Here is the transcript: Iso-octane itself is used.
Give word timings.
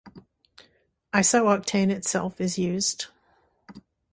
Iso-octane 1.13 1.91
itself 1.91 2.41
is 2.41 2.57
used. 2.57 3.05